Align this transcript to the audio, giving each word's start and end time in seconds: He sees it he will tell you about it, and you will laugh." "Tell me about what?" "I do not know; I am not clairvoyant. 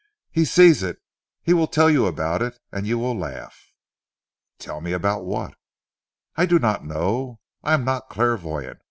He 0.31 0.45
sees 0.45 0.81
it 0.81 0.97
he 1.43 1.53
will 1.53 1.67
tell 1.67 1.87
you 1.87 2.07
about 2.07 2.41
it, 2.41 2.57
and 2.71 2.87
you 2.87 2.97
will 2.97 3.15
laugh." 3.15 3.71
"Tell 4.57 4.81
me 4.81 4.93
about 4.93 5.25
what?" 5.25 5.53
"I 6.35 6.47
do 6.47 6.57
not 6.57 6.83
know; 6.83 7.39
I 7.61 7.75
am 7.75 7.85
not 7.85 8.09
clairvoyant. 8.09 8.79